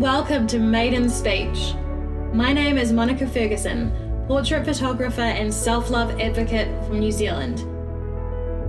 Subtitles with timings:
[0.00, 1.74] welcome to Maiden Speech.
[2.32, 3.92] My name is Monica Ferguson,
[4.26, 7.66] portrait photographer and self love advocate from New Zealand.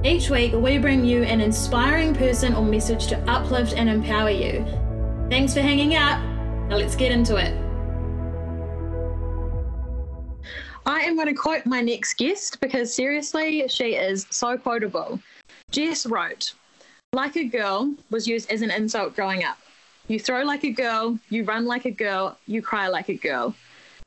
[0.06, 4.66] Each week, we bring you an inspiring person or message to uplift and empower you.
[5.30, 6.22] Thanks for hanging out.
[6.68, 7.54] Now let's get into it.
[10.86, 15.18] I am going to quote my next guest because seriously, she is so quotable.
[15.72, 16.56] Jess wrote,
[17.14, 19.58] Like a girl was used as an insult growing up.
[20.08, 23.56] You throw like a girl, you run like a girl, you cry like a girl.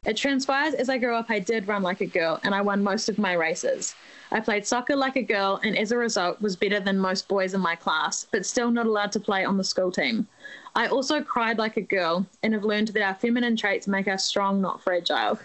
[0.05, 2.83] It transpires as I grew up, I did run like a girl and I won
[2.83, 3.95] most of my races.
[4.31, 7.55] I played soccer like a girl and as a result was better than most boys
[7.55, 10.27] in my class, but still not allowed to play on the school team.
[10.75, 14.25] I also cried like a girl and have learned that our feminine traits make us
[14.25, 15.39] strong, not fragile.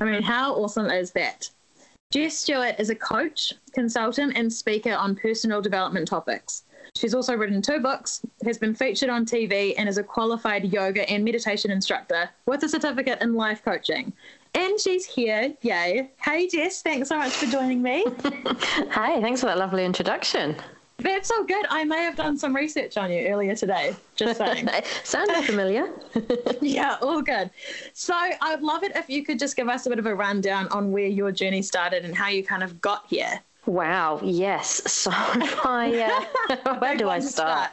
[0.00, 1.50] I mean, how awesome is that?
[2.10, 6.64] Jess Stewart is a coach, consultant, and speaker on personal development topics.
[7.00, 11.08] She's also written two books, has been featured on TV, and is a qualified yoga
[11.08, 14.12] and meditation instructor with a certificate in life coaching.
[14.52, 16.10] And she's here, yay.
[16.18, 18.04] Hey, Jess, thanks so much for joining me.
[18.90, 20.56] Hi, thanks for that lovely introduction.
[20.98, 21.64] That's all good.
[21.70, 23.96] I may have done some research on you earlier today.
[24.14, 24.68] Just saying.
[25.04, 25.88] Sounded familiar.
[26.60, 27.48] yeah, all good.
[27.94, 30.14] So I would love it if you could just give us a bit of a
[30.14, 33.40] rundown on where your journey started and how you kind of got here.
[33.66, 34.20] Wow.
[34.22, 34.82] Yes.
[35.00, 36.26] So I,
[36.64, 37.70] uh, where do I start?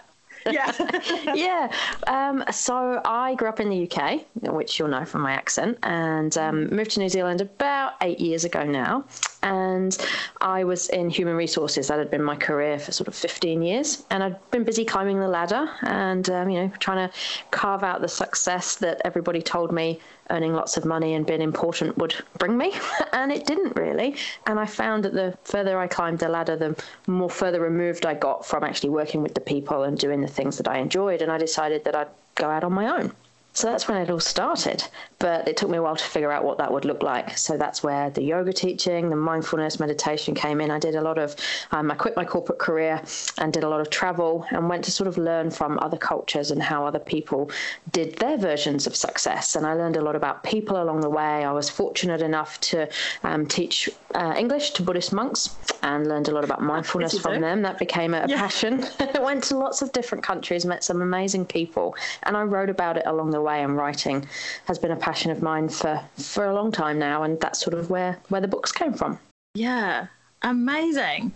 [0.52, 0.72] yeah.
[1.34, 1.72] yeah.
[2.08, 6.38] Um, so I grew up in the UK, which you'll know from my accent, and
[6.38, 9.06] um, moved to New Zealand about eight years ago now.
[9.44, 9.98] And
[10.42, 11.88] I was in human resources.
[11.88, 14.06] That had been my career for sort of 15 years.
[14.10, 17.16] And I'd been busy climbing the ladder and, um, you know, trying to
[17.52, 20.00] carve out the success that everybody told me
[20.30, 22.74] earning lots of money and being important would bring me.
[23.14, 24.16] and it didn't really.
[24.46, 26.76] And I found that the further I climbed the ladder, the
[27.08, 30.58] more further removed I got from actually working with the people and doing the things
[30.58, 31.22] that I enjoyed.
[31.22, 33.14] And I decided that I'd go out on my own.
[33.58, 34.84] So that's when it all started.
[35.18, 37.36] But it took me a while to figure out what that would look like.
[37.40, 40.70] So that's where the yoga teaching, the mindfulness meditation came in.
[40.70, 41.36] I did a lot of,
[41.72, 43.02] um, I quit my corporate career
[43.40, 46.52] and did a lot of travel and went to sort of learn from other cultures
[46.52, 47.50] and how other people
[47.92, 49.56] did their versions of success.
[49.56, 51.44] And I learned a lot about people along the way.
[51.44, 52.88] I was fortunate enough to
[53.24, 57.64] um, teach uh, English to Buddhist monks and learned a lot about mindfulness from them.
[57.64, 58.38] That became a yeah.
[58.38, 58.86] passion.
[59.00, 62.98] I went to lots of different countries, met some amazing people, and I wrote about
[62.98, 63.47] it along the way.
[63.56, 64.28] And writing
[64.66, 67.74] has been a passion of mine for for a long time now, and that's sort
[67.74, 69.20] of where where the books came from.
[69.56, 70.08] Yeah,
[70.44, 71.34] amazing.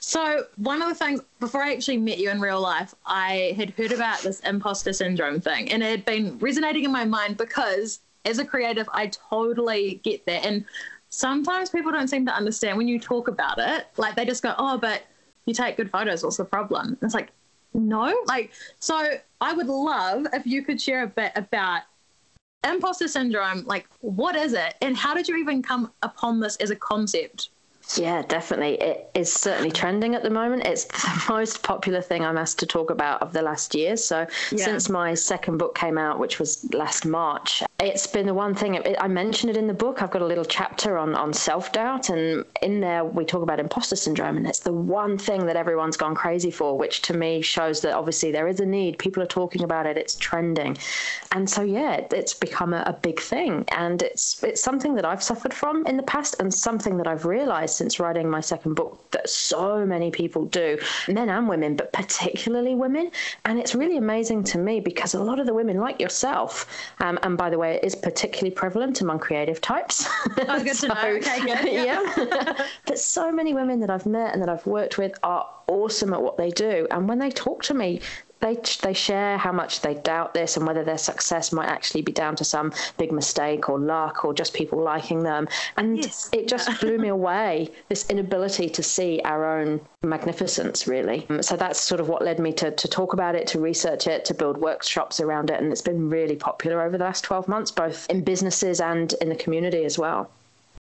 [0.00, 3.70] So one of the things before I actually met you in real life, I had
[3.70, 8.00] heard about this imposter syndrome thing, and it had been resonating in my mind because
[8.24, 10.44] as a creative, I totally get that.
[10.44, 10.64] And
[11.08, 13.86] sometimes people don't seem to understand when you talk about it.
[13.96, 15.02] Like they just go, "Oh, but
[15.46, 16.22] you take good photos.
[16.22, 17.30] What's the problem?" It's like,
[17.74, 19.14] no, like so.
[19.40, 21.82] I would love if you could share a bit about
[22.64, 23.64] imposter syndrome.
[23.64, 27.50] Like, what is it, and how did you even come upon this as a concept?
[27.98, 28.80] Yeah, definitely.
[28.80, 30.66] It is certainly trending at the moment.
[30.66, 33.96] It's the most popular thing I'm asked to talk about of the last year.
[33.96, 34.64] So, yeah.
[34.64, 38.80] since my second book came out, which was last March, it's been the one thing
[38.98, 40.02] I mentioned it in the book.
[40.02, 43.60] I've got a little chapter on, on self doubt, and in there we talk about
[43.60, 47.42] imposter syndrome, and it's the one thing that everyone's gone crazy for, which to me
[47.42, 48.98] shows that obviously there is a need.
[48.98, 50.76] People are talking about it, it's trending.
[51.32, 53.64] And so, yeah, it's become a, a big thing.
[53.76, 57.24] And it's, it's something that I've suffered from in the past, and something that I've
[57.24, 60.78] realized since writing my second book that so many people do,
[61.08, 63.10] men and women, but particularly women.
[63.44, 66.52] And it's really amazing to me because a lot of the women, like yourself,
[67.00, 70.08] um, and by the way, it is particularly prevalent among creative types.
[70.48, 71.08] Oh, good so, to know.
[71.16, 71.72] Okay, good.
[71.72, 72.02] Yeah.
[72.16, 72.66] yeah.
[72.86, 76.22] but so many women that I've met and that I've worked with are awesome at
[76.22, 76.86] what they do.
[76.90, 78.00] And when they talk to me,
[78.42, 82.12] they they share how much they doubt this and whether their success might actually be
[82.12, 85.48] down to some big mistake or luck or just people liking them.
[85.76, 86.28] And yes.
[86.32, 91.24] it just blew me away this inability to see our own magnificence, really.
[91.30, 94.06] Um, so that's sort of what led me to to talk about it, to research
[94.06, 97.46] it, to build workshops around it, and it's been really popular over the last twelve
[97.46, 100.28] months, both in businesses and in the community as well.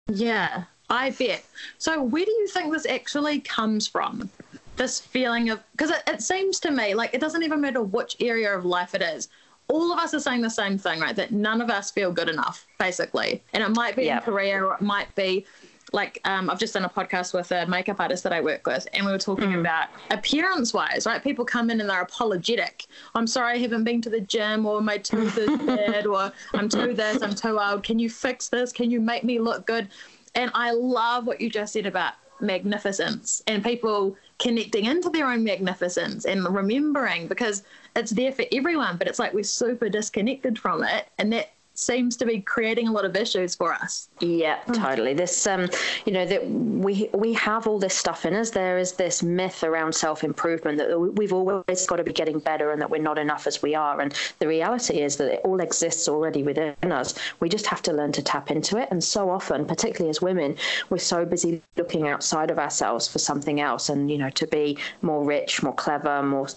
[0.08, 1.46] Yeah, I bet.
[1.78, 4.30] So, where do you think this actually comes from?
[4.78, 8.16] This feeling of because it, it seems to me like it doesn't even matter which
[8.20, 9.30] area of life it is
[9.68, 12.30] all of us are saying the same thing right that none of us feel good
[12.30, 14.26] enough basically and it might be yep.
[14.26, 15.46] in career or it might be
[15.94, 18.88] like um, I've just done a podcast with a makeup artist that I work with,
[18.94, 19.60] and we were talking mm.
[19.60, 21.22] about appearance wise, right?
[21.22, 22.86] People come in and they're apologetic.
[23.14, 26.70] I'm sorry, I haven't been to the gym, or my tooth is bad, or I'm
[26.70, 27.84] too this, I'm too old.
[27.84, 28.72] Can you fix this?
[28.72, 29.90] Can you make me look good?
[30.34, 35.44] And I love what you just said about magnificence and people connecting into their own
[35.44, 37.64] magnificence and remembering because
[37.96, 41.08] it's there for everyone, but it's like we're super disconnected from it.
[41.20, 44.10] And that seems to be creating a lot of issues for us.
[44.20, 45.14] Yeah, totally.
[45.14, 45.70] This, um,
[46.06, 48.52] you know, that we we have all this stuff in us.
[48.52, 52.72] There is this myth around self improvement that we've always got to be getting better
[52.72, 54.00] and that we're not enough as we are.
[54.00, 57.16] And the reality is that it all exists already within us.
[57.40, 58.90] We just have to learn to tap into it.
[58.92, 60.56] And so often, particularly as women,
[60.90, 64.78] we're so busy looking outside of ourselves for something else, and you know, to be
[65.02, 66.48] more rich, more clever, more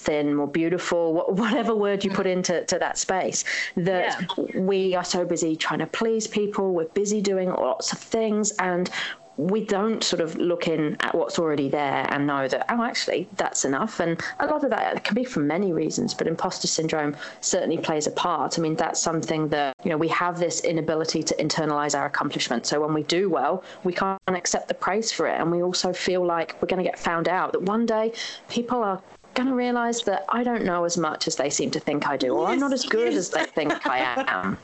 [0.00, 2.32] thin, more beautiful, whatever word you put mm.
[2.32, 3.44] into to that space,
[3.76, 4.60] that yeah.
[4.60, 6.72] we are so busy trying to please people.
[6.74, 8.90] We're busy doing lots of things, and
[9.40, 13.26] we don't sort of look in at what's already there and know that oh actually
[13.36, 17.16] that's enough and a lot of that can be for many reasons but imposter syndrome
[17.40, 21.22] certainly plays a part i mean that's something that you know we have this inability
[21.22, 25.26] to internalize our accomplishment so when we do well we can't accept the praise for
[25.26, 28.12] it and we also feel like we're going to get found out that one day
[28.50, 29.00] people are
[29.34, 32.16] going to realize that I don't know as much as they seem to think I
[32.16, 33.18] do, or yes, I'm not as good yes.
[33.18, 33.98] as they think I
[34.28, 34.58] am.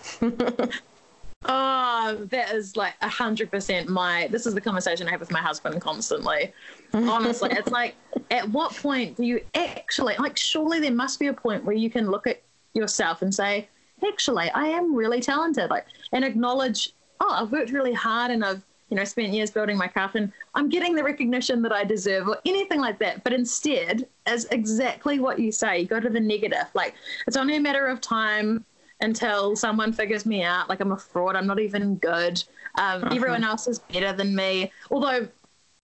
[1.44, 4.28] oh, that is like a hundred percent my.
[4.30, 6.52] This is the conversation I have with my husband constantly.
[6.92, 7.94] Honestly, it's like,
[8.30, 10.36] at what point do you actually like?
[10.36, 12.42] Surely there must be a point where you can look at
[12.74, 13.68] yourself and say,
[14.06, 18.62] actually, I am really talented, like, and acknowledge, oh, I've worked really hard and I've
[18.88, 22.28] you know, spent years building my craft and I'm getting the recognition that I deserve
[22.28, 23.24] or anything like that.
[23.24, 26.66] But instead, as exactly what you say, you go to the negative.
[26.74, 26.94] Like
[27.26, 28.64] it's only a matter of time
[29.00, 30.68] until someone figures me out.
[30.68, 31.34] Like I'm a fraud.
[31.34, 32.42] I'm not even good.
[32.76, 33.14] Um, uh-huh.
[33.14, 34.70] Everyone else is better than me.
[34.90, 35.28] Although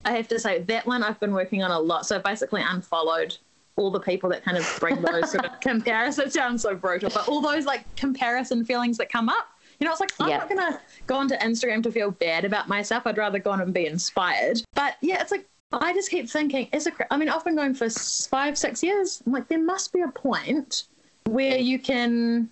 [0.04, 2.06] I have to say that one I've been working on a lot.
[2.06, 3.36] So I basically unfollowed
[3.76, 6.28] all the people that kind of bring those sort of comparisons.
[6.28, 9.48] It sounds so brutal, but all those like comparison feelings that come up
[9.78, 13.06] you know, it's like I'm not gonna go onto Instagram to feel bad about myself.
[13.06, 14.62] I'd rather go on and be inspired.
[14.74, 16.94] But yeah, it's like I just keep thinking, is it?
[17.10, 19.22] I mean, I've been going for five, six years.
[19.26, 20.84] I'm like, there must be a point
[21.24, 22.48] where you can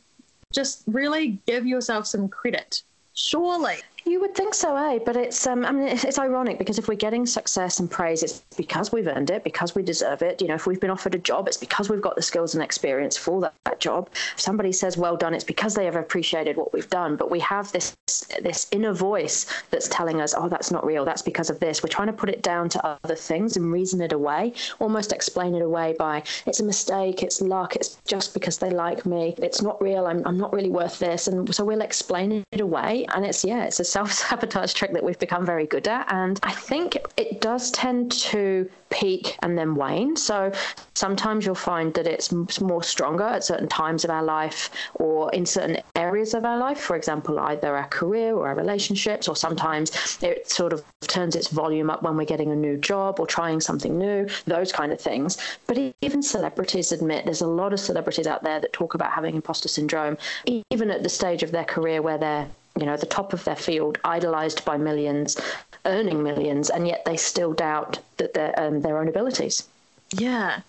[0.53, 2.83] just really give yourself some credit.
[3.15, 3.77] Surely.
[4.07, 4.99] You would think so, eh?
[5.05, 8.43] But it's um, I mean, it's, ironic because if we're getting success and praise, it's
[8.55, 10.43] because we've earned it, because we deserve it.
[10.43, 12.63] You know, if we've been offered a job, it's because we've got the skills and
[12.63, 14.11] experience for that, that job.
[14.35, 17.17] If somebody says well done, it's because they have appreciated what we've done.
[17.17, 17.97] But we have this
[18.43, 21.07] this inner voice that's telling us, oh, that's not real.
[21.07, 21.83] That's because of this.
[21.83, 25.55] We're trying to put it down to other things and reason it away, almost explain
[25.55, 29.63] it away by it's a mistake, it's luck, it's just because they like me, it's
[29.63, 30.07] not real.
[30.07, 33.07] I'm I'm not really worth this, and so we'll explain it away.
[33.15, 36.13] And it's yeah, it's a self sabotage trick that we've become very good at.
[36.13, 40.17] And I think it does tend to peak and then wane.
[40.17, 40.51] So
[40.95, 45.47] sometimes you'll find that it's more stronger at certain times of our life or in
[45.47, 46.81] certain areas of our life.
[46.81, 51.47] For example, either our career or our relationships, or sometimes it sort of turns its
[51.47, 55.01] volume up when we're getting a new job or trying something new, those kind of
[55.01, 55.39] things.
[55.69, 59.37] But even celebrities admit there's a lot of celebrities out there that talk about having
[59.37, 63.33] imposter syndrome, even at the stage of their career where they're you know, the top
[63.33, 65.41] of their field, idolized by millions,
[65.87, 69.69] earning millions, and yet they still doubt that their um, their own abilities.
[70.13, 70.61] Yeah,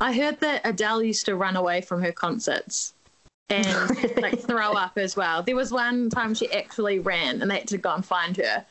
[0.00, 2.92] I heard that Adele used to run away from her concerts
[3.50, 5.42] and like throw up as well.
[5.42, 8.64] There was one time she actually ran, and they had to go and find her.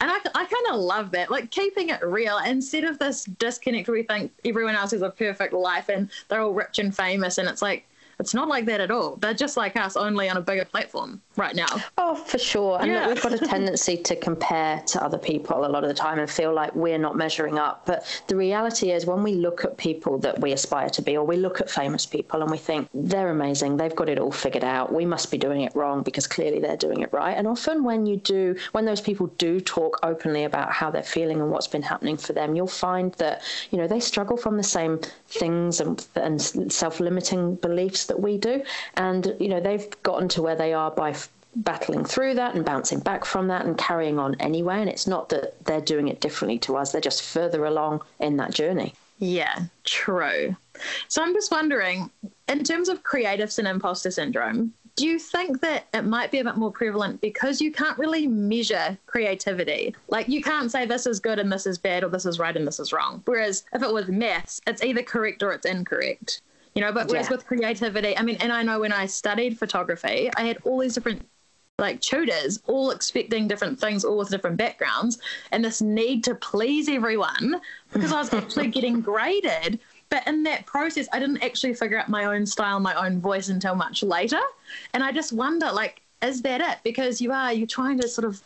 [0.00, 3.86] And I, I kind of love that, like keeping it real instead of this disconnect
[3.86, 7.36] where we think everyone else has a perfect life and they're all rich and famous.
[7.36, 7.86] And it's like,
[8.18, 9.16] it's not like that at all.
[9.16, 11.66] They're just like us, only on a bigger platform right now.
[11.96, 12.78] Oh, for sure.
[12.80, 13.08] And yeah.
[13.08, 16.30] we've got a tendency to compare to other people a lot of the time and
[16.30, 17.86] feel like we're not measuring up.
[17.86, 21.24] But the reality is, when we look at people that we aspire to be, or
[21.24, 24.64] we look at famous people and we think they're amazing, they've got it all figured
[24.64, 27.36] out, we must be doing it wrong because clearly they're doing it right.
[27.36, 31.40] And often, when you do, when those people do talk openly about how they're feeling
[31.40, 34.62] and what's been happening for them, you'll find that, you know, they struggle from the
[34.62, 38.62] same things and, and self limiting beliefs that we do.
[38.94, 41.14] And, you know, they've gotten to where they are by
[41.56, 44.80] battling through that and bouncing back from that and carrying on anyway.
[44.80, 48.36] And it's not that they're doing it differently to us, they're just further along in
[48.38, 48.94] that journey.
[49.18, 50.56] Yeah, true.
[51.08, 52.10] So I'm just wondering,
[52.48, 56.44] in terms of creatives and imposter syndrome, do you think that it might be a
[56.44, 59.94] bit more prevalent because you can't really measure creativity?
[60.08, 62.56] Like you can't say this is good and this is bad or this is right
[62.56, 63.22] and this is wrong.
[63.24, 66.42] Whereas if it was maths, it's either correct or it's incorrect.
[66.74, 67.36] You know, but whereas yeah.
[67.36, 70.94] with creativity, I mean, and I know when I studied photography, I had all these
[70.94, 71.26] different
[71.80, 75.18] like tutors, all expecting different things, all with different backgrounds,
[75.50, 77.60] and this need to please everyone
[77.92, 79.80] because I was actually getting graded.
[80.10, 83.48] But in that process, I didn't actually figure out my own style, my own voice
[83.48, 84.40] until much later.
[84.92, 86.78] And I just wonder, like, is that it?
[86.84, 88.42] Because you are, you're trying to sort of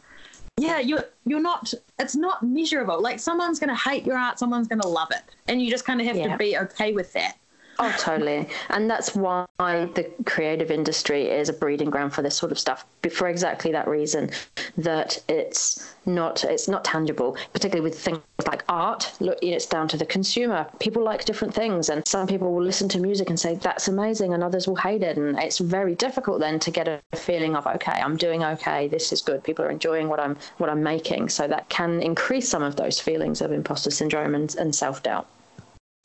[0.56, 1.74] yeah, you're you're not.
[1.98, 3.02] It's not measurable.
[3.02, 5.84] Like someone's going to hate your art, someone's going to love it, and you just
[5.84, 6.30] kind of have Yeah.
[6.30, 7.36] to be okay with that.
[7.78, 8.49] Oh, totally.
[8.71, 12.85] And that's why the creative industry is a breeding ground for this sort of stuff,
[13.11, 14.31] for exactly that reason
[14.76, 19.12] that it's not it's not tangible, particularly with things like art.
[19.21, 20.66] Look, it's down to the consumer.
[20.78, 24.35] People like different things, and some people will listen to music and say that's amazing,
[24.35, 25.16] and others will hate it.
[25.16, 29.12] And it's very difficult then to get a feeling of okay, I'm doing okay, this
[29.12, 29.43] is good.
[29.43, 31.28] People are enjoying what I'm what I'm making.
[31.28, 35.26] So that can increase some of those feelings of imposter syndrome and, and self doubt.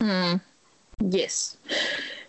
[0.01, 0.37] Hmm.
[0.99, 1.57] Yes.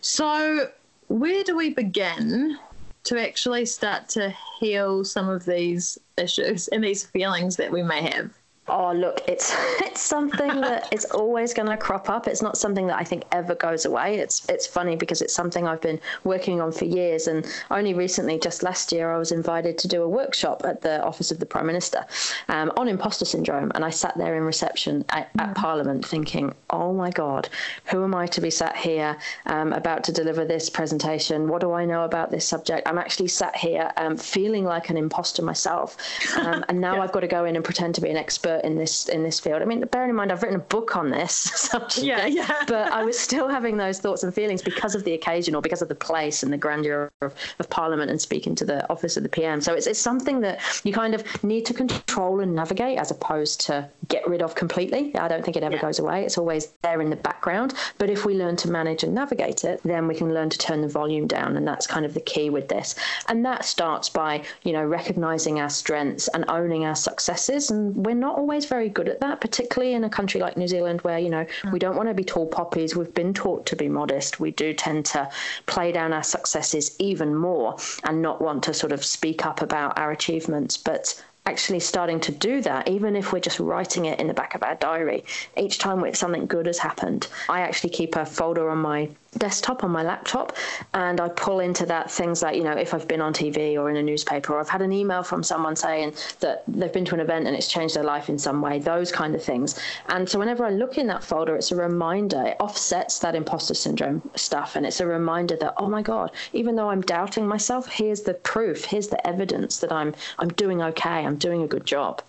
[0.00, 0.70] So,
[1.08, 2.58] where do we begin
[3.04, 8.02] to actually start to heal some of these issues and these feelings that we may
[8.02, 8.39] have?
[8.72, 12.28] Oh, look, it's it's something that is always going to crop up.
[12.28, 14.20] It's not something that I think ever goes away.
[14.20, 18.38] It's it's funny because it's something I've been working on for years, and only recently,
[18.38, 21.46] just last year, I was invited to do a workshop at the office of the
[21.46, 22.06] Prime Minister
[22.48, 26.92] um, on imposter syndrome, and I sat there in reception at, at Parliament thinking, oh
[26.92, 27.48] my God,
[27.86, 31.48] who am I to be sat here um, about to deliver this presentation?
[31.48, 32.86] What do I know about this subject?
[32.86, 35.96] I'm actually sat here um, feeling like an imposter myself,
[36.36, 38.76] um, and now I've got to go in and pretend to be an expert in
[38.76, 39.62] this in this field.
[39.62, 41.32] I mean, bearing in mind I've written a book on this
[41.70, 42.64] subject, Yeah, yeah.
[42.66, 45.82] but I was still having those thoughts and feelings because of the occasion or because
[45.82, 49.22] of the place and the grandeur of, of Parliament and speaking to the office of
[49.22, 49.60] the PM.
[49.60, 53.60] So it's it's something that you kind of need to control and navigate as opposed
[53.66, 55.14] to get rid of completely.
[55.16, 55.80] I don't think it ever Yeah.
[55.82, 56.24] goes away.
[56.24, 57.74] It's always there in the background.
[57.98, 60.80] But if we learn to manage and navigate it, then we can learn to turn
[60.80, 62.94] the volume down, and that's kind of the key with this.
[63.28, 67.70] And that starts by you know recognizing our strengths and owning our successes.
[67.70, 71.02] And we're not always very good at that, particularly in a country like New Zealand,
[71.02, 72.96] where you know we don't want to be tall poppies.
[72.96, 74.40] We've been taught to be modest.
[74.40, 75.30] We do tend to
[75.66, 79.98] play down our successes even more and not want to sort of speak up about
[79.98, 84.26] our achievements, but actually starting to do that, even if we're just writing it in
[84.26, 85.24] the back of our diary,
[85.56, 89.90] each time something good has happened, I actually keep a folder on my desktop on
[89.90, 90.56] my laptop
[90.94, 93.88] and I pull into that things like, you know, if I've been on TV or
[93.88, 97.14] in a newspaper or I've had an email from someone saying that they've been to
[97.14, 99.78] an event and it's changed their life in some way, those kind of things.
[100.08, 103.74] And so whenever I look in that folder, it's a reminder, it offsets that imposter
[103.74, 104.74] syndrome stuff.
[104.74, 108.34] And it's a reminder that, oh my God, even though I'm doubting myself, here's the
[108.34, 112.22] proof, here's the evidence that I'm I'm doing okay, I'm doing a good job.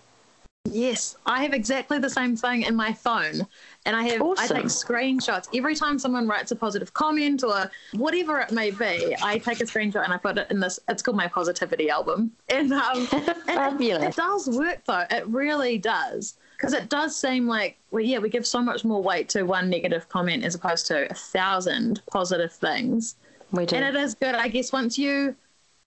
[0.72, 3.48] Yes, I have exactly the same thing in my phone.
[3.86, 8.40] And I have I take screenshots every time someone writes a positive comment or whatever
[8.40, 9.16] it may be.
[9.24, 10.80] I take a screenshot and I put it in this.
[10.88, 13.08] It's called my positivity album, and um,
[13.48, 15.06] and it- It, does work though.
[15.10, 19.02] It really does because it does seem like well, yeah, we give so much more
[19.02, 23.16] weight to one negative comment as opposed to a thousand positive things.
[23.52, 23.78] We do.
[23.78, 25.36] And it is good, I guess, once you,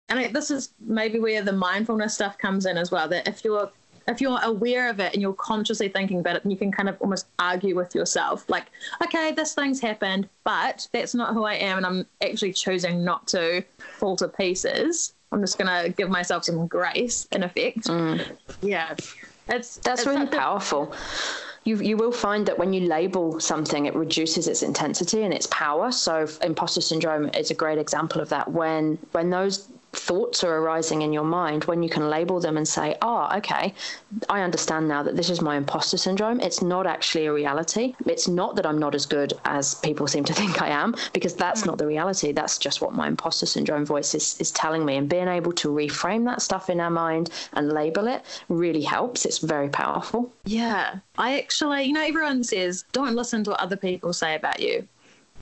[0.08, 3.08] and I, this is maybe where the mindfulness stuff comes in as well.
[3.08, 3.70] That if you're
[4.08, 6.88] if you're aware of it and you're consciously thinking about it, and you can kind
[6.88, 8.66] of almost argue with yourself, like,
[9.02, 13.26] okay, this thing's happened, but that's not who I am, and I'm actually choosing not
[13.28, 15.14] to fall to pieces.
[15.32, 17.86] I'm just gonna give myself some grace, in effect.
[17.86, 18.36] Mm.
[18.62, 18.94] Yeah,
[19.48, 20.94] it's That's it's really powerful.
[21.64, 25.46] You, you will find that when you label something, it reduces its intensity and its
[25.46, 25.90] power.
[25.90, 28.52] So, imposter syndrome is a great example of that.
[28.52, 32.66] When when those thoughts are arising in your mind, when you can label them and
[32.66, 33.74] say, "Oh, okay,
[34.28, 36.40] I understand now that this is my imposter syndrome.
[36.40, 37.94] It's not actually a reality.
[38.06, 41.34] It's not that I'm not as good as people seem to think I am, because
[41.34, 41.68] that's hmm.
[41.68, 42.32] not the reality.
[42.32, 45.68] That's just what my imposter syndrome voice is is telling me." And being able to
[45.68, 49.24] reframe that stuff in our mind and label it really helps.
[49.24, 50.32] It's very powerful.
[50.44, 50.98] Yeah.
[51.18, 54.86] I actually, you know, everyone says don't listen to what other people say about you.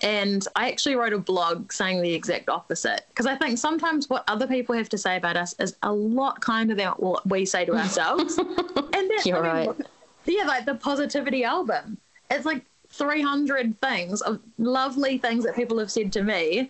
[0.03, 4.25] And I actually wrote a blog saying the exact opposite because I think sometimes what
[4.27, 7.65] other people have to say about us is a lot kinder than what we say
[7.65, 8.37] to ourselves.
[8.39, 9.87] and You're I mean, right.
[10.27, 11.99] Yeah, like the positivity album.
[12.31, 16.69] It's like 300 things of lovely things that people have said to me.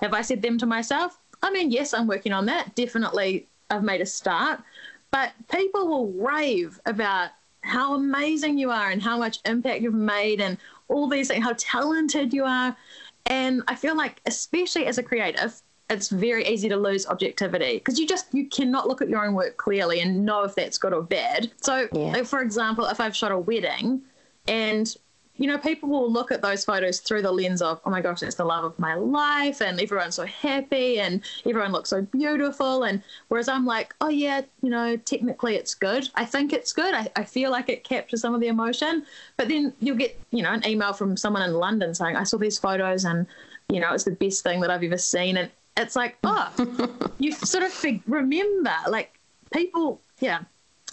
[0.00, 1.18] Have I said them to myself?
[1.42, 2.74] I mean, yes, I'm working on that.
[2.74, 4.60] Definitely, I've made a start.
[5.10, 10.40] But people will rave about how amazing you are and how much impact you've made
[10.40, 12.76] and all these things, how talented you are.
[13.26, 15.60] And I feel like, especially as a creative,
[15.90, 19.34] it's very easy to lose objectivity because you just you cannot look at your own
[19.34, 21.50] work clearly and know if that's good or bad.
[21.62, 22.12] So, Yeah.
[22.12, 24.02] like, for example, if I've shot a wedding
[24.48, 24.94] and
[25.36, 28.20] you know, people will look at those photos through the lens of, oh my gosh,
[28.20, 32.84] that's the love of my life, and everyone's so happy, and everyone looks so beautiful.
[32.84, 36.08] And whereas I'm like, oh yeah, you know, technically it's good.
[36.14, 36.94] I think it's good.
[36.94, 39.04] I, I feel like it captures some of the emotion.
[39.36, 42.38] But then you'll get, you know, an email from someone in London saying, I saw
[42.38, 43.26] these photos, and
[43.68, 45.36] you know, it's the best thing that I've ever seen.
[45.36, 49.18] And it's like, oh, you sort of fig- remember, like
[49.52, 50.40] people, yeah.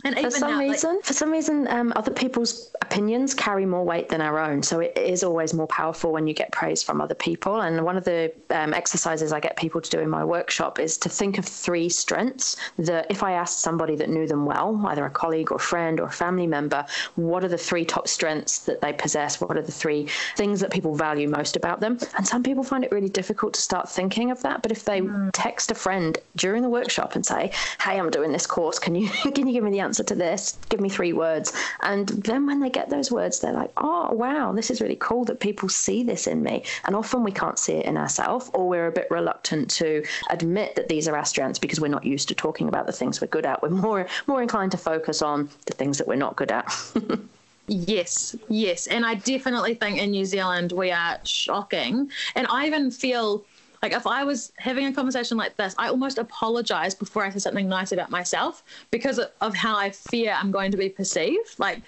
[0.03, 3.84] And for some now, like- reason, for some reason, um, other people's opinions carry more
[3.84, 4.63] weight than our own.
[4.63, 7.62] So it is always more powerful when you get praise from other people.
[7.62, 10.98] And one of the um, exercises I get people to do in my workshop is
[11.00, 15.05] to think of three strengths that if I asked somebody that knew them well, either
[15.05, 18.81] a colleague or friend or a family member, what are the three top strengths that
[18.81, 19.39] they possess?
[19.39, 21.98] What are the three things that people value most about them?
[22.17, 24.62] And some people find it really difficult to start thinking of that.
[24.62, 25.01] But if they
[25.34, 28.79] text a friend during the workshop and say, "Hey, I'm doing this course.
[28.79, 30.57] Can you can you give me the answer to this?
[30.69, 34.51] Give me three words." And then when they get those words, they're like, "Oh, wow,
[34.51, 37.74] this is really cool that people see this in me." And often we can't see
[37.74, 41.60] it in ourselves, or we're a bit reluctant to admit that these are our strengths
[41.60, 43.62] because we're not used to talking about the things we're good at.
[43.62, 46.71] We're more more inclined to focus on the things that we're not good at.
[47.67, 48.88] Yes, yes.
[48.88, 52.12] And I definitely think in New Zealand we are shocking.
[52.36, 53.45] And I even feel
[53.81, 57.39] like if I was having a conversation like this, I almost apologize before I say
[57.39, 61.57] something nice about myself because of how I fear I'm going to be perceived.
[61.57, 61.81] Like,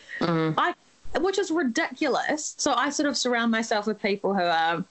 [0.57, 0.73] I,
[1.19, 2.55] which is ridiculous.
[2.57, 4.83] So I sort of surround myself with people who are,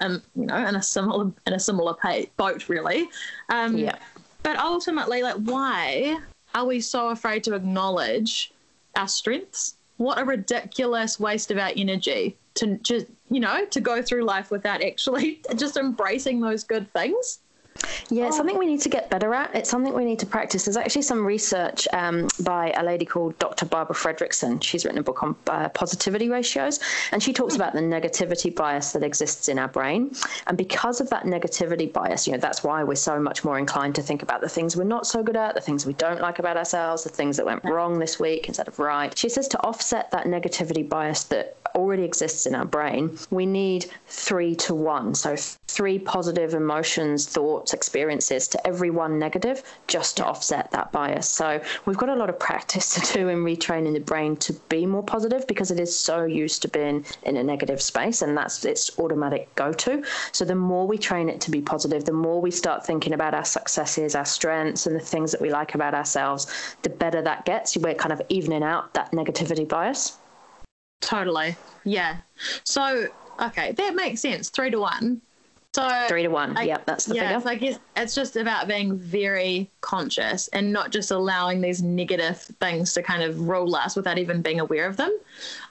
[0.00, 3.08] um, you know, in a similar in a similar pay, boat, really.
[3.50, 3.96] Um, Yeah.
[4.42, 6.18] But ultimately, like, why
[6.54, 8.52] are we so afraid to acknowledge
[8.96, 9.74] our strengths?
[9.98, 14.50] What a ridiculous waste of our energy to just, you know, to go through life
[14.50, 17.40] without actually just embracing those good things.
[18.10, 18.38] Yeah, it's Oh.
[18.38, 19.54] something we need to get better at.
[19.54, 20.64] It's something we need to practice.
[20.64, 23.66] There's actually some research um, by a lady called Dr.
[23.66, 24.62] Barbara Fredrickson.
[24.62, 26.80] She's written a book on uh, positivity ratios,
[27.12, 30.12] and she talks about the negativity bias that exists in our brain.
[30.46, 33.94] And because of that negativity bias, you know, that's why we're so much more inclined
[33.96, 36.38] to think about the things we're not so good at, the things we don't like
[36.38, 39.16] about ourselves, the things that went wrong this week instead of right.
[39.16, 43.86] She says to offset that negativity bias that already exists in our brain, we need
[44.08, 45.14] three to one.
[45.14, 45.36] So
[45.68, 51.28] three positive emotions, thoughts, experiences to every one negative just to offset that bias.
[51.28, 54.86] So we've got a lot of practice to do in retraining the brain to be
[54.86, 58.64] more positive because it is so used to being in a negative space and that's
[58.64, 60.04] its automatic go to.
[60.32, 63.34] So the more we train it to be positive, the more we start thinking about
[63.34, 66.46] our successes, our strengths, and the things that we like about ourselves,
[66.82, 67.76] the better that gets.
[67.76, 70.18] We're kind of evening out that negativity bias.
[71.00, 71.56] Totally.
[71.84, 72.18] Yeah.
[72.64, 73.08] So,
[73.40, 74.50] okay, that makes sense.
[74.50, 75.22] Three to one.
[75.74, 76.56] So, Three to one.
[76.56, 77.40] I- yep, that's the yeah, figure.
[77.42, 82.38] so I guess it's just about being very conscious and not just allowing these negative
[82.60, 85.14] things to kind of rule us without even being aware of them.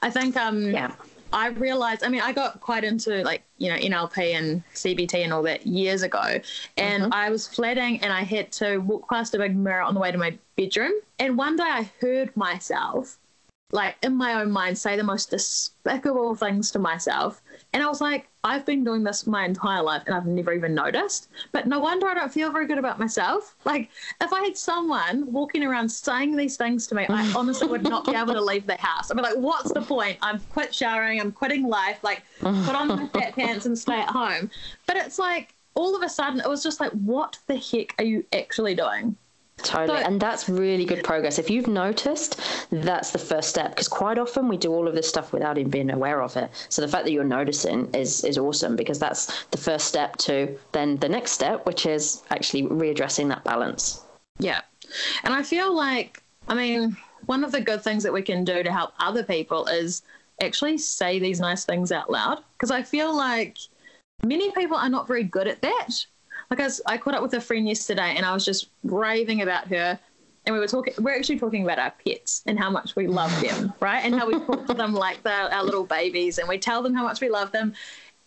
[0.01, 0.91] I think um Yeah.
[1.33, 5.33] I realized I mean I got quite into like you know NLP and CBT and
[5.33, 6.39] all that years ago
[6.77, 7.13] and Mm-hmm.
[7.13, 10.11] I was flatting and I had to walk past a big mirror on the way
[10.11, 13.17] to my bedroom and one day I heard myself
[13.71, 17.41] like in my own mind say the most despicable things to myself.
[17.73, 20.73] And I was like I've been doing this my entire life and I've never even
[20.73, 21.27] noticed.
[21.51, 23.55] But no wonder I don't feel very good about myself.
[23.65, 23.89] Like
[24.21, 28.05] if I had someone walking around saying these things to me I honestly would not
[28.05, 29.11] be able to leave the house.
[29.11, 30.17] I'd be like what's the point?
[30.21, 34.09] I'm quit showering I'm quitting life like put on my fat pants and stay at
[34.09, 34.49] home.
[34.85, 38.05] But it's like all of a sudden it was just like what the heck are
[38.05, 39.17] you actually doing
[39.63, 39.99] Totally.
[39.99, 41.39] So- and that's really good progress.
[41.39, 42.39] If you've noticed,
[42.71, 45.71] that's the first step because quite often we do all of this stuff without even
[45.71, 46.49] being aware of it.
[46.69, 50.57] So the fact that you're noticing is is awesome because that's the first step to
[50.73, 54.01] then the next step, which is actually readdressing that balance.
[54.39, 54.61] Yeah.
[55.23, 58.63] And I feel like, I mean, one of the good things that we can do
[58.63, 60.01] to help other people is
[60.41, 62.43] actually say these nice things out loud.
[62.53, 63.57] Because I feel like
[64.23, 66.05] many people are not very good at that.
[66.49, 69.41] Like I, was, I caught up with a friend yesterday and I was just raving
[69.41, 69.99] about her.
[70.45, 73.41] And we were talking, we're actually talking about our pets and how much we love
[73.41, 74.03] them, right?
[74.03, 76.93] And how we talk to them like they're our little babies and we tell them
[76.93, 77.73] how much we love them.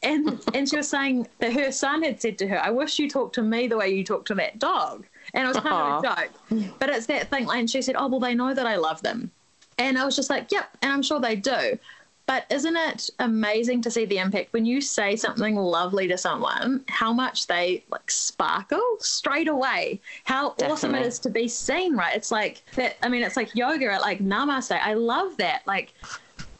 [0.03, 3.09] And, and she was saying that her son had said to her, I wish you
[3.09, 5.07] talked to me the way you talk to that dog.
[5.35, 6.73] And it was kind of a joke.
[6.79, 7.49] But it's that thing.
[7.51, 9.31] And she said, Oh, well, they know that I love them.
[9.79, 10.77] And I was just like, Yep.
[10.83, 11.79] And I'm sure they do.
[12.31, 16.85] But isn't it amazing to see the impact when you say something lovely to someone,
[16.87, 20.01] how much they like sparkle straight away?
[20.23, 22.15] How awesome it is to be seen, right?
[22.15, 22.99] It's like that.
[23.03, 24.79] I mean, it's like yoga, like namaste.
[24.81, 25.67] I love that.
[25.67, 25.93] Like,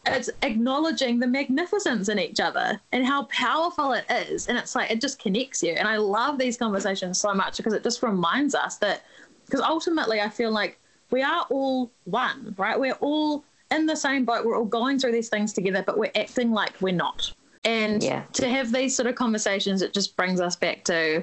[0.07, 4.49] it's acknowledging the magnificence in each other and how powerful it is.
[4.49, 5.75] And it's like, it just connects you.
[5.75, 9.05] And I love these conversations so much because it just reminds us that,
[9.47, 10.81] because ultimately, I feel like
[11.13, 12.79] we are all one, right?
[12.79, 14.45] We're all in the same boat.
[14.45, 17.33] We're all going through these things together, but we're acting like we're not.
[17.65, 18.25] And Yeah.
[18.35, 21.23] to have these sort of conversations, it just brings us back to,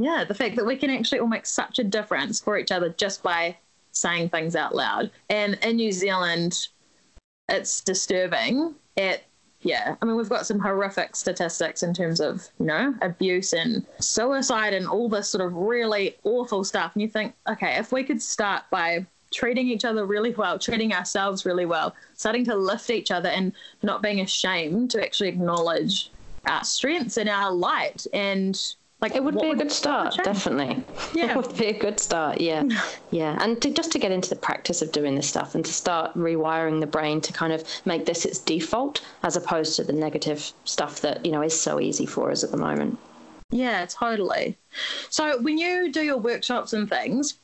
[0.00, 2.90] yeah, the fact that we can actually all make such a difference for each other
[2.90, 3.56] just by
[3.90, 5.10] saying things out loud.
[5.28, 6.68] And in New Zealand,
[7.48, 8.74] it's disturbing.
[8.96, 9.24] It,
[9.60, 13.84] yeah, I mean, we've got some horrific statistics in terms of, you know, abuse and
[14.00, 16.92] suicide and all this sort of really awful stuff.
[16.94, 20.92] And you think, okay, if we could start by treating each other really well, treating
[20.92, 26.10] ourselves really well, starting to lift each other and not being ashamed to actually acknowledge
[26.46, 30.84] our strengths and our light and like it would be a good start, definitely.
[31.12, 32.40] Yeah, it would be a good start.
[32.40, 32.62] Yeah,
[33.10, 35.72] yeah, and to, just to get into the practice of doing this stuff and to
[35.72, 39.92] start rewiring the brain to kind of make this its default, as opposed to the
[39.92, 42.96] negative stuff that you know is so easy for us at the moment.
[43.50, 44.56] Yeah, totally.
[45.10, 47.34] So when you do your workshops and things,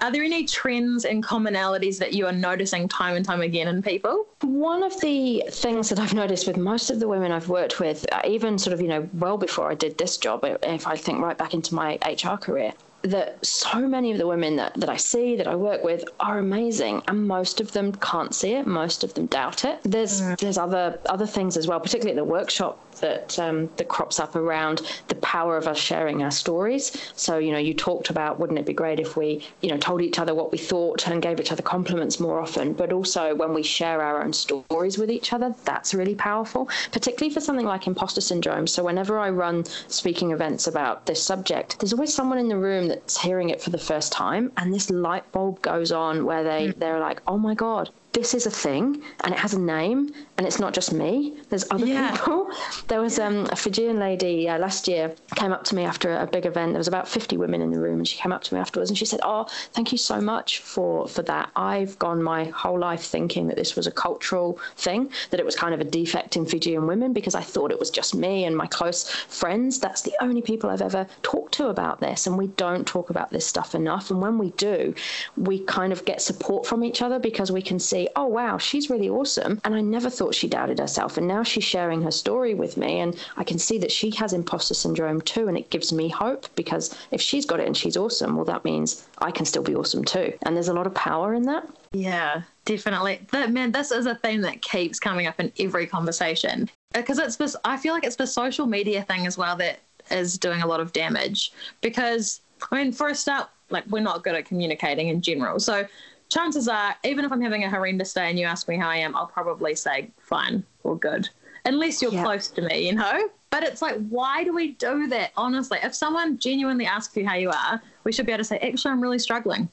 [0.00, 3.82] are there any trends and commonalities that you are noticing time and time again in
[3.82, 4.26] people?
[4.42, 8.06] One of the things that I've noticed with most of the women I've worked with,
[8.24, 11.36] even sort of, you know, well before I did this job, if I think right
[11.36, 15.36] back into my HR career, that so many of the women that, that I see,
[15.36, 18.66] that I work with, are amazing, and most of them can't see it.
[18.66, 19.78] Most of them doubt it.
[19.84, 20.38] There's mm.
[20.38, 24.34] there's other other things as well, particularly at the workshop that um, that crops up
[24.34, 27.12] around the power of us sharing our stories.
[27.14, 30.02] So you know, you talked about wouldn't it be great if we you know told
[30.02, 33.54] each other what we thought and gave each other compliments more often, but also when
[33.54, 37.86] we share our own stories with each other, that's really powerful, particularly for something like
[37.86, 38.66] imposter syndrome.
[38.66, 42.88] So whenever I run speaking events about this subject, there's always someone in the room
[42.98, 46.68] that's hearing it for the first time, and this light bulb goes on where they
[46.68, 46.78] mm.
[46.78, 50.46] they're like, oh my god, this is a thing and it has a name and
[50.46, 52.10] it's not just me there's other yeah.
[52.10, 52.50] people.
[52.88, 56.26] There was um, a fijian lady uh, last year came up to me after a
[56.26, 56.72] big event.
[56.72, 58.90] There was about 50 women in the room and she came up to me afterwards
[58.90, 61.50] and she said oh thank you so much for for that.
[61.54, 65.54] I've gone my whole life thinking that this was a cultural thing that it was
[65.54, 68.56] kind of a defect in fijian women because i thought it was just me and
[68.56, 69.78] my close friends.
[69.78, 73.30] That's the only people i've ever talked to about this and we don't talk about
[73.30, 74.10] this stuff enough.
[74.10, 74.94] And when we do
[75.36, 78.90] we kind of get support from each other because we can see oh, wow, she's
[78.90, 79.60] really awesome.
[79.64, 81.16] And I never thought she doubted herself.
[81.16, 83.00] And now she's sharing her story with me.
[83.00, 85.48] And I can see that she has imposter syndrome too.
[85.48, 88.64] And it gives me hope because if she's got it and she's awesome, well, that
[88.64, 90.32] means I can still be awesome too.
[90.42, 91.66] And there's a lot of power in that.
[91.92, 93.20] Yeah, definitely.
[93.30, 97.18] But man, this is a theme that keeps coming up in every conversation uh, because
[97.18, 100.62] it's this, I feel like it's the social media thing as well that is doing
[100.62, 102.40] a lot of damage because
[102.70, 105.60] I mean, for a start, like we're not good at communicating in general.
[105.60, 105.86] So
[106.28, 108.96] chances are, even if I'm having a horrendous day and you ask me how I
[108.96, 111.28] am, I'll probably say fine or good,
[111.64, 112.22] unless you're yeah.
[112.22, 113.28] close to me, you know?
[113.50, 115.32] But it's like, why do we do that?
[115.36, 118.58] Honestly, if someone genuinely asks you how you are, we should be able to say,
[118.58, 119.68] actually, I'm really struggling.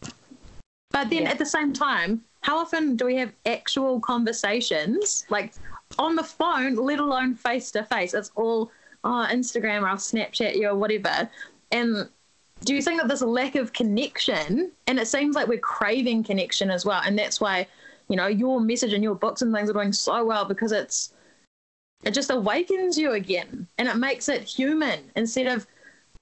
[0.92, 1.32] But then yeah.
[1.32, 5.54] at the same time, how often do we have actual conversations, like
[6.00, 8.14] on the phone, let alone face to face?
[8.14, 8.72] It's all,
[9.04, 11.30] oh, Instagram or I'll Snapchat you or whatever.
[11.72, 12.08] And
[12.62, 14.72] do you think that this lack of connection?
[14.88, 17.02] And it seems like we're craving connection as well.
[17.06, 17.68] And that's why
[18.08, 21.14] you know your message and your books and things are doing so well because it's
[22.04, 23.68] it just awakens you again.
[23.78, 25.68] And it makes it human instead of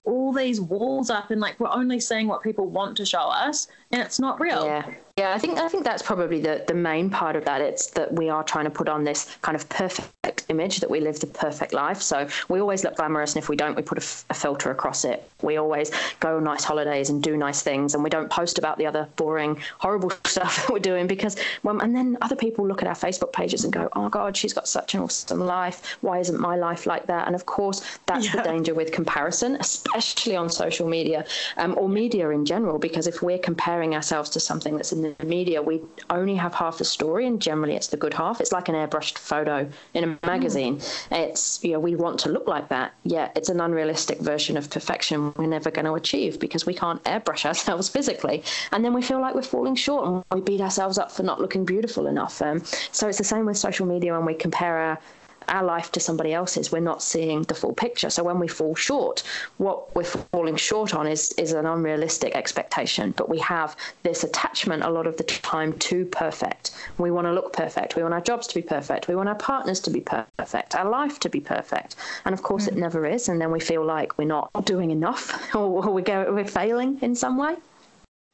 [0.05, 3.67] all these walls up and like we're only seeing what people want to show us
[3.93, 4.83] and it's not real yeah
[5.15, 7.61] yeah, I think I think that's probably the, the main part of that.
[7.61, 11.01] It's that we are trying to put on this kind of perfect image that we
[11.01, 12.01] live the perfect life.
[12.01, 14.71] So we always look glamorous, and if we don't, we put a, f- a filter
[14.71, 15.29] across it.
[15.43, 18.79] We always go on nice holidays and do nice things, and we don't post about
[18.79, 22.81] the other boring, horrible stuff that we're doing because, well, and then other people look
[22.81, 25.95] at our Facebook pages and go, "Oh God, she's got such an awesome life.
[26.01, 28.37] Why isn't my life like that?" And of course, that's yeah.
[28.37, 31.23] the danger with comparison, especially on social media
[31.57, 35.25] um, or media in general, because if we're comparing ourselves to something that's in the
[35.25, 38.39] media, we only have half the story, and generally it's the good half.
[38.39, 40.77] It's like an airbrushed photo in a magazine.
[40.77, 41.29] Mm.
[41.29, 44.69] It's you know we want to look like that, yet it's an unrealistic version of
[44.69, 49.01] perfection we're never going to achieve because we can't airbrush ourselves physically, and then we
[49.01, 52.41] feel like we're falling short and we beat ourselves up for not looking beautiful enough.
[52.41, 54.99] Um, so it's the same with social media when we compare our
[55.47, 58.09] our life to somebody else's, we're not seeing the full picture.
[58.09, 59.23] So when we fall short,
[59.57, 63.11] what we're falling short on is is an unrealistic expectation.
[63.17, 66.71] But we have this attachment a lot of the time to perfect.
[66.97, 67.95] We want to look perfect.
[67.95, 69.07] We want our jobs to be perfect.
[69.07, 70.75] We want our partners to be perfect.
[70.75, 71.95] Our life to be perfect.
[72.25, 72.69] And of course, mm.
[72.69, 73.29] it never is.
[73.29, 77.15] And then we feel like we're not doing enough, or, we go we're failing in
[77.15, 77.55] some way.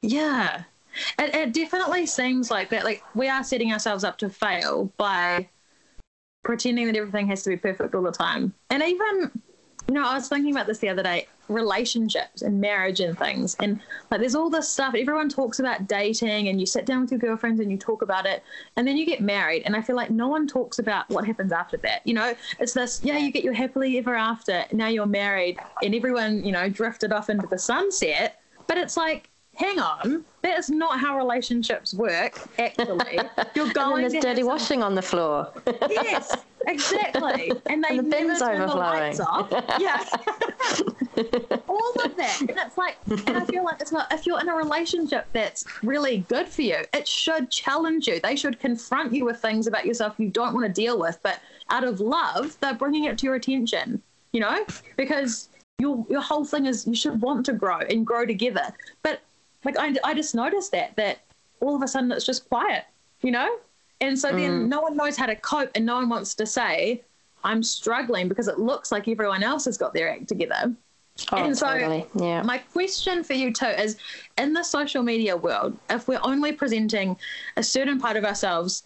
[0.02, 0.64] Yeah.
[1.18, 2.84] It, it definitely seems like that.
[2.84, 5.50] Like we are setting ourselves up to fail by
[6.44, 8.54] pretending that everything has to be perfect all the time.
[8.70, 9.32] And even,
[9.88, 13.56] you know, I was thinking about this the other day relationships and marriage and things.
[13.60, 13.80] And
[14.12, 14.94] like, there's all this stuff.
[14.94, 18.28] Everyone talks about dating, and you sit down with your girlfriends and you talk about
[18.28, 18.44] it,
[18.76, 19.64] and then you get married.
[19.66, 22.06] And I feel like no one talks about what happens after that.
[22.06, 24.64] You know, it's this, yeah, you get your happily ever after.
[24.72, 28.42] Now you're married, and everyone, you know, drifted off into the sunset.
[28.68, 33.20] But it's like, hang on, that is not how relationships work, actually.
[33.56, 35.52] You're going and there's dirty washing on the floor.
[35.90, 37.52] yes, exactly.
[37.70, 38.68] And they and the never turn overflowing.
[38.68, 39.52] the lights off.
[39.80, 40.04] Yeah.
[41.68, 42.40] all of that.
[42.42, 42.96] And it's like,
[43.28, 46.62] and I feel like it's not, if you're in a relationship that's really good for
[46.62, 48.20] you, it should challenge you.
[48.22, 51.40] They should confront you with things about yourself you don't want to deal with, but
[51.70, 56.46] out of love, they're bringing it to your attention, you know, because your, your whole
[56.46, 58.74] thing is you should want to grow and grow together.
[59.04, 59.22] But
[59.64, 61.20] like, I, I just noticed that, that
[61.60, 62.86] all of a sudden it's just quiet,
[63.22, 63.58] you know?
[64.02, 64.68] And so then mm.
[64.68, 67.02] no one knows how to cope and no one wants to say,
[67.44, 70.74] I'm struggling because it looks like everyone else has got their act together.
[71.32, 72.06] Oh, and so, totally.
[72.16, 72.42] yeah.
[72.44, 73.98] my question for you too is
[74.38, 77.18] in the social media world, if we're only presenting
[77.58, 78.84] a certain part of ourselves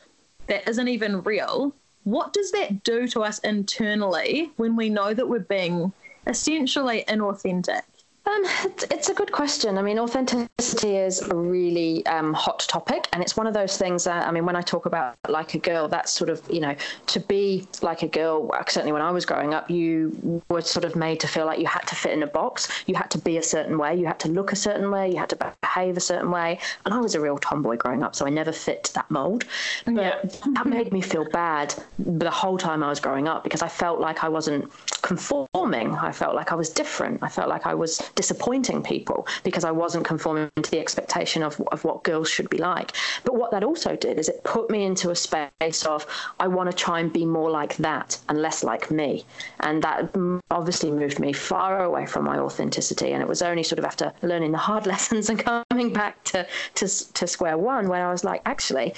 [0.48, 5.28] that isn't even real, what does that do to us internally when we know that
[5.28, 5.94] we're being
[6.28, 7.84] essentially inauthentic?
[8.26, 8.44] Um,
[8.90, 9.78] it's, a good question.
[9.78, 14.06] I mean, authenticity is a really um, hot topic, and it's one of those things
[14.06, 16.74] that I mean, when I talk about like a girl, that's sort of you know
[17.08, 18.50] to be like a girl.
[18.66, 21.68] Certainly, when I was growing up, you were sort of made to feel like you
[21.68, 22.70] had to fit in a box.
[22.88, 23.94] You had to be a certain way.
[23.94, 25.12] You had to look a certain way.
[25.12, 26.60] You had to behave a certain way.
[26.86, 29.44] And I was a real tomboy growing up, so I never fit that mold.
[29.84, 30.20] But yeah.
[30.54, 34.00] that made me feel bad the whole time I was growing up because I felt
[34.00, 35.96] like I wasn't conforming.
[35.96, 37.22] I felt like I was different.
[37.22, 41.60] I felt like I was disappointing people because I wasn't conforming to the expectation of,
[41.72, 42.92] of what girls should be like.
[43.24, 46.06] But what that also did is it put me into a space of,
[46.40, 49.26] I want to try and be more like that and less like me.
[49.60, 50.16] And that
[50.52, 53.12] obviously moved me far away from my authenticity.
[53.12, 56.48] And it was only sort of after learning the hard lessons and coming back to,
[56.76, 58.94] to, to square one when I was like, actually,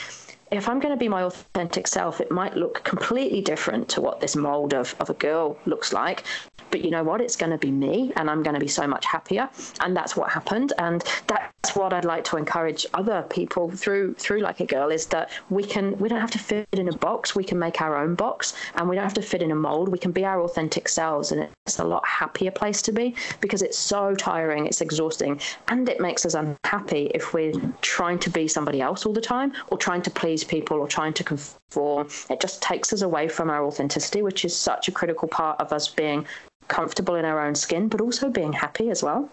[0.58, 4.20] if I'm going to be my authentic self, it might look completely different to what
[4.20, 6.24] this mold of, of a girl looks like.
[6.72, 7.22] But you know what?
[7.22, 9.50] It's going to be me, and I'm going to be so much happier.
[9.80, 10.74] And that's what happened.
[10.78, 15.06] And that's what I'd like to encourage other people through through like a girl is
[15.08, 17.36] that we can we don't have to fit in a box.
[17.36, 19.90] We can make our own box, and we don't have to fit in a mold.
[19.90, 23.62] We can be our authentic selves, and it's a lot happier place to be because
[23.62, 28.48] it's so tiring, it's exhausting, and it makes us unhappy if we're trying to be
[28.48, 32.08] somebody else all the time or trying to please people or trying to conform.
[32.30, 35.74] It just takes us away from our authenticity, which is such a critical part of
[35.74, 36.26] us being
[36.68, 39.30] comfortable in our own skin, but also being happy as well.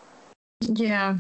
[0.61, 1.18] Yeah,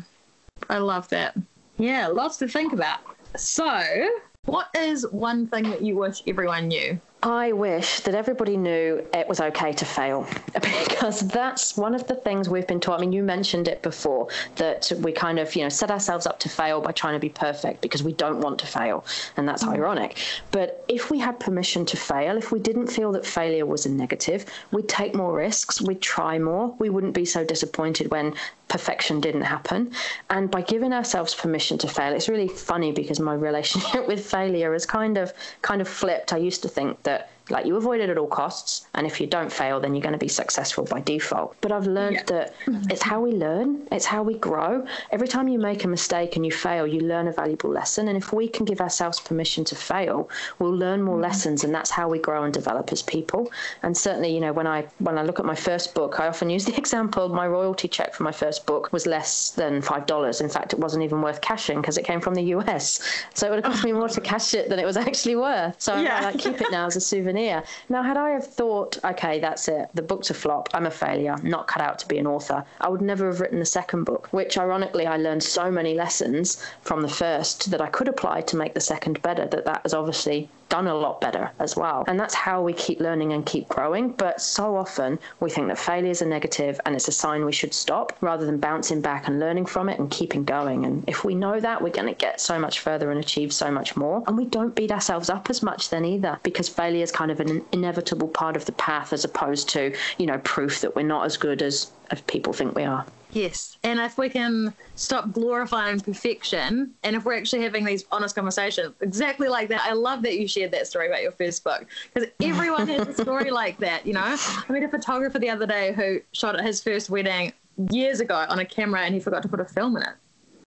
[0.68, 1.36] I love that.
[1.78, 3.00] Yeah, lots to think about.
[3.36, 4.08] So,
[4.44, 7.00] what is one thing that you wish everyone knew?
[7.22, 12.16] I wish that everybody knew it was okay to fail because that's one of the
[12.16, 12.98] things we've been taught.
[12.98, 16.40] I mean, you mentioned it before that we kind of, you know, set ourselves up
[16.40, 19.04] to fail by trying to be perfect because we don't want to fail.
[19.36, 19.72] And that's mm.
[19.72, 20.18] ironic.
[20.50, 23.90] But if we had permission to fail, if we didn't feel that failure was a
[23.90, 28.34] negative, we'd take more risks, we'd try more, we wouldn't be so disappointed when
[28.72, 29.92] perfection didn't happen.
[30.30, 34.74] And by giving ourselves permission to fail, it's really funny because my relationship with failure
[34.74, 36.32] is kind of kind of flipped.
[36.32, 39.26] I used to think that like you avoid it at all costs, and if you
[39.26, 41.54] don't fail, then you're going to be successful by default.
[41.60, 42.22] But I've learned yeah.
[42.24, 42.54] that
[42.90, 44.86] it's how we learn, it's how we grow.
[45.10, 48.08] Every time you make a mistake and you fail, you learn a valuable lesson.
[48.08, 51.24] And if we can give ourselves permission to fail, we'll learn more mm-hmm.
[51.24, 53.52] lessons, and that's how we grow and develop as people.
[53.82, 56.48] And certainly, you know, when I when I look at my first book, I often
[56.48, 60.40] use the example my royalty check for my first book was less than five dollars.
[60.40, 62.86] In fact, it wasn't even worth cashing because it came from the US,
[63.34, 65.76] so it would have cost me more to cash it than it was actually worth.
[65.78, 66.16] So yeah.
[66.16, 67.64] I like keep it now as a souvenir souvenir.
[67.88, 71.36] Now, had I have thought, okay, that's it, the book's a flop, I'm a failure,
[71.42, 74.28] not cut out to be an author, I would never have written the second book,
[74.32, 78.56] which ironically I learned so many lessons from the first that I could apply to
[78.56, 82.02] make the second better that that has obviously done a lot better as well.
[82.06, 84.12] And that's how we keep learning and keep growing.
[84.12, 87.74] But so often we think that failures are negative and it's a sign we should
[87.74, 90.86] stop rather than bouncing back and learning from it and keeping going.
[90.86, 93.70] And if we know that, we're going to get so much further and achieve so
[93.70, 94.24] much more.
[94.26, 97.40] And we don't beat ourselves up as much then either because failure is kind of
[97.40, 101.26] an inevitable part of the path as opposed to, you know, proof that we're not
[101.26, 103.04] as good as, as people think we are.
[103.32, 103.78] Yes.
[103.82, 108.94] And if we can stop glorifying perfection and if we're actually having these honest conversations,
[109.00, 109.80] exactly like that.
[109.84, 113.14] I love that you shared that story about your first book because everyone has a
[113.14, 114.20] story like that, you know?
[114.22, 117.52] I met a photographer the other day who shot his first wedding
[117.90, 120.14] years ago on a camera and he forgot to put a film in it.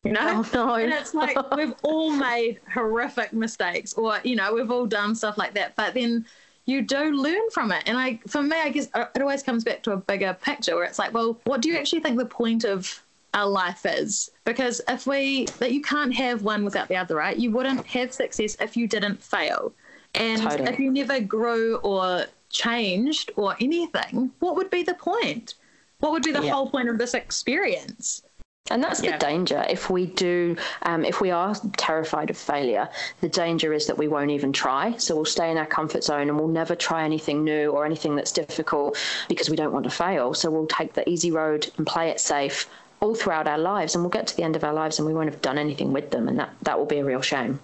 [0.04, 0.44] You know?
[0.44, 0.76] Oh, no.
[0.76, 5.38] And it's like we've all made horrific mistakes or, you know, we've all done stuff
[5.38, 5.76] like that.
[5.76, 6.26] But then
[6.66, 7.84] you do learn from it.
[7.86, 10.86] And I, for me, I guess it always comes back to a bigger picture where
[10.86, 14.32] it's like, well, what do you actually think the point of our life is?
[14.46, 17.38] Because if we, that you can't have one without the other, right?
[17.38, 19.74] You wouldn't have success if you didn't fail.
[20.16, 20.70] And totally.
[20.70, 25.56] if you never grew or changed or anything, what would be the point?
[26.00, 26.52] What would be the yeah.
[26.52, 28.24] whole point of this experience?
[28.72, 29.12] And that's Yeah.
[29.12, 29.64] the danger.
[29.70, 32.90] If we do, um, if we are terrified of failure,
[33.22, 34.96] the danger is that we won't even try.
[34.98, 38.16] So we'll stay in our comfort zone and we'll never try anything new or anything
[38.16, 38.98] that's difficult
[39.28, 40.34] because we don't want to fail.
[40.34, 42.68] So we'll take the easy road and play it safe
[43.02, 43.94] all throughout our lives.
[43.94, 45.94] And we'll get to the end of our lives and we won't have done anything
[45.94, 46.28] with them.
[46.28, 47.60] And that, that will be a real shame.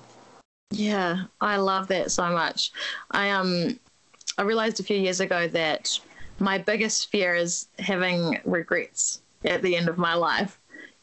[0.69, 2.71] Yeah, I love that so much.
[3.09, 3.79] I um
[4.37, 5.99] I realized a few years ago that
[6.39, 10.59] my biggest fear is having regrets at the end of my life.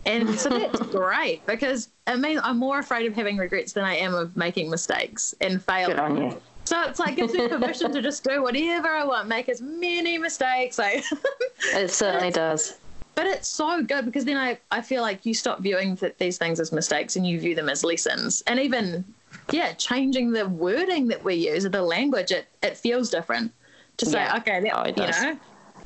[0.07, 3.97] And so that's great because it means I'm more afraid of having regrets than I
[3.97, 5.97] am of making mistakes and failing.
[5.97, 6.41] Good on you.
[6.65, 10.19] So it's like gives me permission to just do whatever I want, make as many
[10.19, 10.79] mistakes.
[10.79, 11.03] Like,
[11.75, 12.79] It certainly does.
[13.15, 16.39] but it's so good because then I, I feel like you stop viewing th- these
[16.39, 18.43] things as mistakes and you view them as lessons.
[18.47, 19.05] And even,
[19.51, 23.53] yeah, changing the wording that we use, or the language, it, it feels different
[23.97, 24.37] to say, Yeah.
[24.37, 25.21] okay, that, Oh, you does.
[25.23, 25.39] know,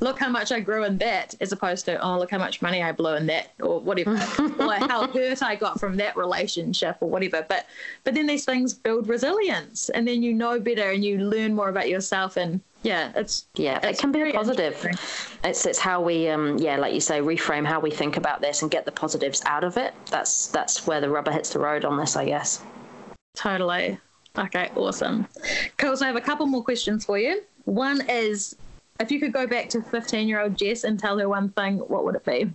[0.03, 2.83] look how much I grew in that, as opposed to, oh, look how much money
[2.83, 4.11] I blew in that, or whatever,
[4.59, 7.45] or how hurt I got from that relationship, or whatever.
[7.47, 7.65] But
[8.03, 11.69] but then these things build resilience, and then you know better, and you learn more
[11.69, 14.85] about yourself, and yeah, it's Yeah, it can be a positive.
[15.43, 18.61] It's it's how we um yeah, like you say, reframe how we think about this
[18.61, 19.93] and get the positives out of it.
[20.11, 22.61] That's that's where the rubber hits the road on this, I guess.
[23.35, 23.97] Totally.
[24.37, 25.27] Okay, awesome.
[25.77, 25.95] Cool.
[25.95, 27.43] So I have a couple more questions for you.
[27.65, 28.55] One is
[28.99, 31.77] if you could go back to 15 year old Jess and tell her one thing,
[31.77, 32.51] what would it be?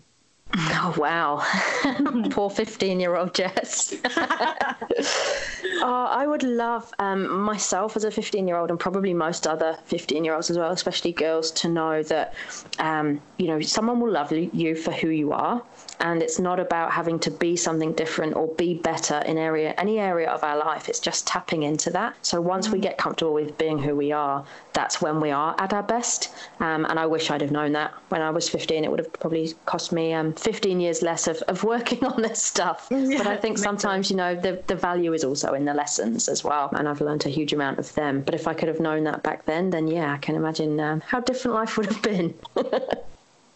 [0.56, 1.44] Oh wow,
[2.30, 3.94] poor fifteen-year-old Jess.
[4.06, 10.56] oh, I would love um, myself as a fifteen-year-old, and probably most other fifteen-year-olds as
[10.56, 12.32] well, especially girls, to know that
[12.78, 15.62] um, you know someone will love you for who you are,
[16.00, 19.98] and it's not about having to be something different or be better in area any
[19.98, 20.88] area of our life.
[20.88, 22.14] It's just tapping into that.
[22.22, 25.72] So once we get comfortable with being who we are, that's when we are at
[25.72, 26.30] our best.
[26.60, 28.84] Um, and I wish I'd have known that when I was 15.
[28.84, 32.42] It would have probably cost me um, 15 years less of, of working on this
[32.42, 32.88] stuff.
[32.90, 36.44] but I think sometimes, you know, the, the value is also in the lessons as
[36.44, 36.70] well.
[36.72, 38.22] And I've learned a huge amount of them.
[38.22, 41.00] But if I could have known that back then, then yeah, I can imagine um,
[41.00, 42.34] how different life would have been.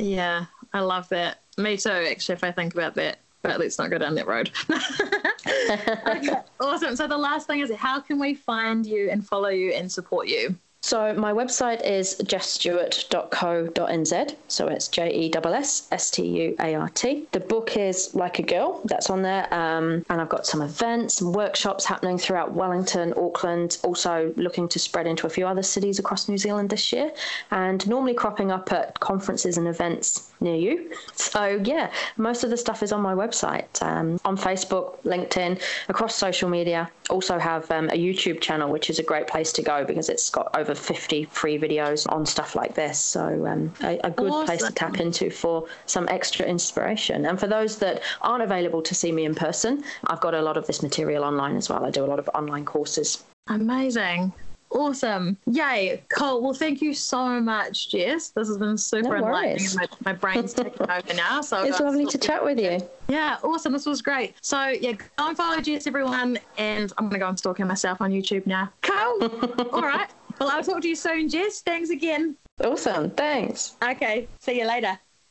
[0.02, 1.41] Yeah, I love that.
[1.58, 3.18] Me too, actually, if I think about that.
[3.42, 4.50] But let's not go down that road.
[4.70, 6.94] okay, awesome.
[6.94, 10.28] So the last thing is how can we find you and follow you and support
[10.28, 10.56] you?
[10.84, 14.34] So my website is jessstuart.co.nz.
[14.48, 17.28] So it's J E S S S T U A R T.
[17.30, 18.80] The book is Like a Girl.
[18.84, 19.46] That's on there.
[19.54, 23.78] Um, and I've got some events and workshops happening throughout Wellington, Auckland.
[23.84, 27.12] Also looking to spread into a few other cities across New Zealand this year.
[27.52, 30.92] And normally cropping up at conferences and events near you.
[31.14, 33.82] So yeah, most of the stuff is on my website.
[33.82, 36.90] Um, on Facebook, LinkedIn, across social media.
[37.10, 40.30] Also have um, a YouTube channel, which is a great place to go because it's
[40.30, 42.98] got over 50 free videos on stuff like this.
[42.98, 47.26] So um, a, a good place to tap into for some extra inspiration.
[47.26, 50.56] And for those that aren't available to see me in person, I've got a lot
[50.56, 51.84] of this material online as well.
[51.84, 53.24] I do a lot of online courses.
[53.48, 54.32] Amazing.
[54.72, 55.36] Awesome.
[55.46, 56.02] Yay.
[56.08, 56.40] Cool.
[56.42, 58.28] Well, thank you so much, Jess.
[58.30, 59.66] This has been super No enlightening.
[59.76, 61.40] My, my brain's taking over now.
[61.42, 62.80] So It's lovely to chat with you.
[63.08, 63.72] Yeah, awesome.
[63.72, 64.34] This was great.
[64.40, 68.00] So yeah, go and follow Jess, everyone, and I'm gonna go and stalk her myself
[68.00, 68.70] on YouTube now.
[68.82, 69.28] Cool.
[69.72, 70.08] All right.
[70.40, 71.60] Well, I'll talk to you soon, Jess.
[71.60, 72.36] Thanks again.
[72.64, 73.10] Awesome.
[73.10, 73.74] Thanks.
[73.82, 74.28] Okay.
[74.40, 74.98] See you later.